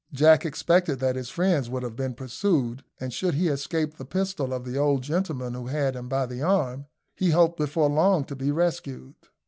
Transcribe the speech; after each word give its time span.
Jack 0.11 0.47
expected 0.47 0.97
that 0.99 1.15
his 1.15 1.29
friends 1.29 1.69
would 1.69 1.83
have 1.83 1.95
pursued, 2.15 2.83
and 2.99 3.13
should 3.13 3.35
he 3.35 3.49
escape 3.49 3.97
the 3.97 4.03
pistol 4.03 4.51
of 4.51 4.65
the 4.65 4.75
old 4.75 5.03
gentleman 5.03 5.53
who 5.53 5.67
had 5.67 5.95
him 5.95 6.09
by 6.09 6.25
the 6.25 6.41
arm, 6.41 6.87
he 7.13 7.29
hoped 7.29 7.57
before 7.57 7.87
long 7.87 8.23
to 8.25 8.35
be 8.35 8.49
rescued. 8.49 9.13